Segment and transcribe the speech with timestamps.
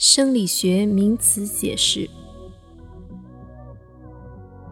[0.00, 2.08] 生理学名词解释。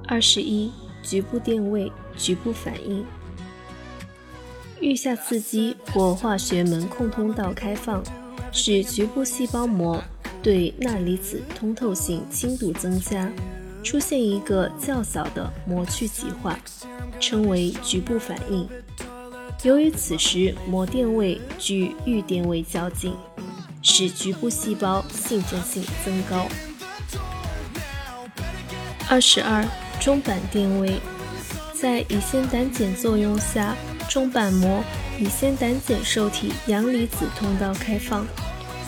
[0.06, 3.04] 二十一，局部电位，局部反应。
[4.80, 8.02] 预下刺激或化学门控通道开放，
[8.52, 10.02] 使局部细胞膜
[10.42, 13.30] 对钠离子通透性轻度增加，
[13.84, 16.58] 出现一个较小的膜去极化，
[17.20, 18.66] 称为局部反应。
[19.62, 23.12] 由于此时膜电位距预电位较近。
[23.90, 26.46] 使局部细胞兴奋性增高。
[29.08, 29.66] 二十二，
[29.98, 31.00] 中板电位，
[31.72, 33.74] 在乙酰胆碱作用下，
[34.06, 34.84] 中板膜
[35.18, 38.26] 乙酰胆碱受体阳离子通道开放，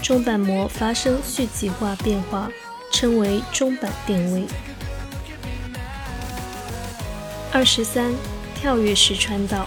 [0.03, 2.51] 中板膜发生续极化变化，
[2.93, 4.45] 称为中板电位。
[7.51, 8.13] 二十三，
[8.55, 9.67] 跳跃式传导。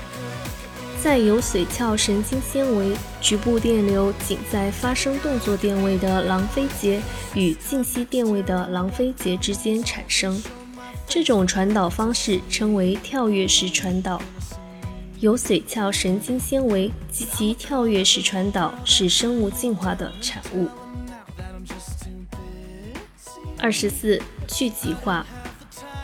[1.03, 7.02] 在有髓鞘神经纤维局部电流仅在发生动作电位的朗菲结
[7.35, 10.41] 与静息电位的朗菲结之间产生，
[11.05, 14.22] 这种传导方式称为跳跃式传导。
[15.19, 20.69] 有髓鞘神经纤维及其跳跃式传导是生物进化的产物。
[23.59, 25.25] 二十四，去极化，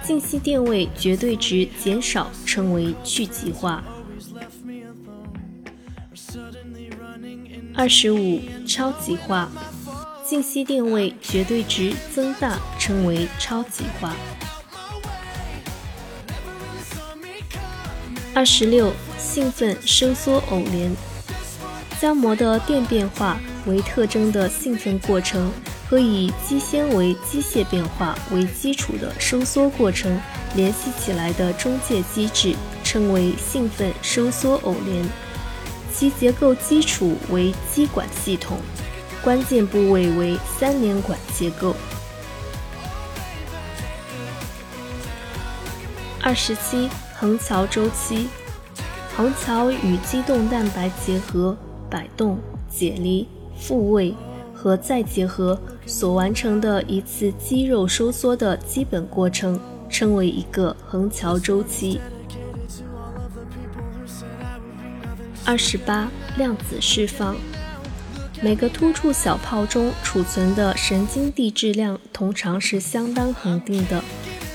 [0.06, 3.82] 静息电位绝对值减少称为去极化。
[7.76, 9.50] 二十五，超极化，
[10.28, 14.14] 静息电位绝对值增大，称为超极化。
[18.34, 20.92] 二十六，兴奋收缩偶联，
[22.00, 25.52] 将膜的电变化为特征的兴奋过程
[25.90, 30.20] 和以肌纤维机械变化为基础的收缩过程
[30.56, 35.29] 联系起来的中介机制，称为兴奋收缩偶联。
[36.00, 38.56] 其结构基础为基管系统，
[39.22, 41.76] 关键部位为三联管结构。
[46.22, 48.30] 二十七，横桥周期，
[49.18, 51.58] 横桥与肌动蛋白结合、
[51.90, 52.40] 摆动、
[52.70, 53.28] 解离、
[53.60, 54.16] 复位
[54.54, 59.60] 和再结合所完成的一次肌肉收缩的基本过程，
[59.90, 62.00] 称为一个横桥周期。
[65.50, 67.36] 二十八，量子释放。
[68.40, 74.04] 每个突触小泡中储存的神经递质量通常是相当恒定的，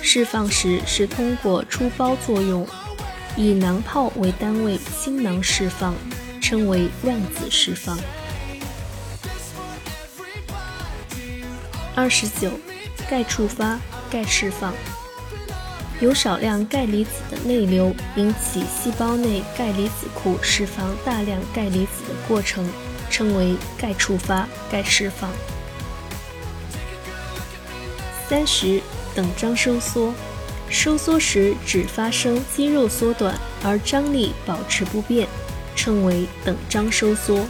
[0.01, 2.65] 释放时是通过出胞作用，
[3.37, 5.97] 以囊泡为单位新囊释放，
[6.41, 7.99] 称为量子释放。
[11.97, 12.53] 二十九，
[13.11, 14.73] 钙触发，钙释放。
[16.01, 22.69] 有少量钙离子的内流引起细胞内钙离子库释放大量钙离子的过程，
[23.11, 25.31] 称为钙触发、钙释放。
[28.29, 28.81] 三十，
[29.15, 30.13] 等张收缩，
[30.69, 35.29] 收缩时只发生肌肉缩短，而张力保持不变，
[35.77, 37.47] 称为等张收缩。